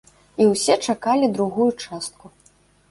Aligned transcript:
І 0.45 0.47
ўсе 0.53 0.77
чакалі 0.93 1.31
другую 1.37 1.71
частку. 1.83 2.35